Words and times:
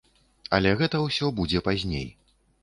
Але 0.57 0.71
гэта 0.79 1.01
ўсё 1.03 1.29
будзе 1.41 1.63
пазней. 1.69 2.09